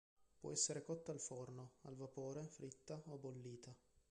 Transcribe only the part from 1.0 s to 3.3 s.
al forno, al vapore fritta o